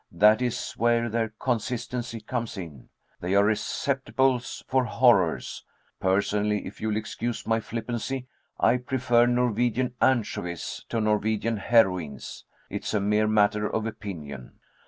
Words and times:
That 0.11 0.41
is 0.41 0.71
where 0.71 1.09
their 1.09 1.29
consistency 1.39 2.21
comes 2.21 2.57
in. 2.57 2.89
They 3.19 3.35
are 3.35 3.45
receptacles 3.45 4.63
for 4.67 4.83
horrors. 4.85 5.63
Personally, 5.99 6.65
if 6.65 6.81
you'll 6.81 6.97
excuse 6.97 7.45
my 7.45 7.59
flippancy, 7.59 8.25
I 8.59 8.77
prefer 8.77 9.27
Norwegian 9.27 9.93
anchovies 10.01 10.83
to 10.89 10.99
Norwegian 11.01 11.57
heroines. 11.57 12.45
It 12.67 12.83
is 12.83 12.95
a 12.95 12.99
mere 12.99 13.27
matter 13.27 13.69
of 13.69 13.85
opinion." 13.85 14.53